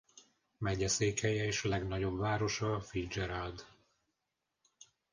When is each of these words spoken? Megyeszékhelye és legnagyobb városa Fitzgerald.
Megyeszékhelye 0.57 1.43
és 1.43 1.63
legnagyobb 1.63 2.17
városa 2.17 2.79
Fitzgerald. 2.81 3.65